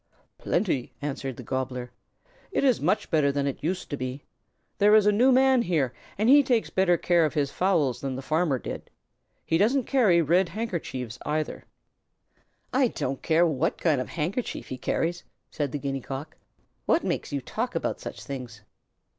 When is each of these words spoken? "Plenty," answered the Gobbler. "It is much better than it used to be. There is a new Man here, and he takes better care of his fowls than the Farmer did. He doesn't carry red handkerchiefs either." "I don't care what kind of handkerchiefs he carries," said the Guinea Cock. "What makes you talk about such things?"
"Plenty," 0.39 0.95
answered 0.99 1.37
the 1.37 1.43
Gobbler. 1.43 1.91
"It 2.51 2.63
is 2.63 2.81
much 2.81 3.11
better 3.11 3.31
than 3.31 3.45
it 3.45 3.63
used 3.63 3.91
to 3.91 3.97
be. 3.97 4.23
There 4.79 4.95
is 4.95 5.05
a 5.05 5.11
new 5.11 5.31
Man 5.31 5.61
here, 5.61 5.93
and 6.17 6.27
he 6.27 6.41
takes 6.41 6.71
better 6.71 6.97
care 6.97 7.23
of 7.23 7.35
his 7.35 7.51
fowls 7.51 8.01
than 8.01 8.15
the 8.15 8.23
Farmer 8.23 8.57
did. 8.57 8.89
He 9.45 9.59
doesn't 9.59 9.83
carry 9.83 10.19
red 10.19 10.49
handkerchiefs 10.49 11.19
either." 11.23 11.65
"I 12.73 12.87
don't 12.87 13.21
care 13.21 13.45
what 13.45 13.77
kind 13.77 14.01
of 14.01 14.09
handkerchiefs 14.09 14.69
he 14.69 14.77
carries," 14.79 15.23
said 15.51 15.71
the 15.71 15.77
Guinea 15.77 16.01
Cock. 16.01 16.35
"What 16.87 17.03
makes 17.03 17.31
you 17.31 17.39
talk 17.39 17.75
about 17.75 17.99
such 17.99 18.23
things?" 18.23 18.61